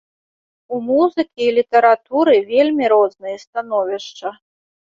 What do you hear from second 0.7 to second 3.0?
У музыкі і літаратуры вельмі